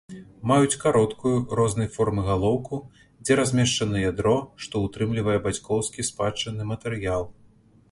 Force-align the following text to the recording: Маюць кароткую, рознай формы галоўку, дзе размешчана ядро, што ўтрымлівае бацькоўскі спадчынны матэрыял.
Маюць 0.51 0.77
кароткую, 0.83 1.33
рознай 1.59 1.89
формы 1.97 2.21
галоўку, 2.29 2.79
дзе 3.23 3.37
размешчана 3.41 4.01
ядро, 4.09 4.33
што 4.65 4.83
ўтрымлівае 4.87 5.39
бацькоўскі 5.47 6.09
спадчынны 6.11 6.63
матэрыял. 6.75 7.23